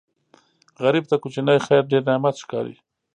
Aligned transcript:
غریب 0.83 1.05
ته 1.09 1.15
کوچنی 1.23 1.55
خیر 1.67 1.83
ډېر 1.91 2.01
نعمت 2.09 2.35
ښکاري 2.43 2.75